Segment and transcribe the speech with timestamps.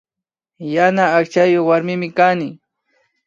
[0.75, 2.47] Yana akchayuk warmimi kani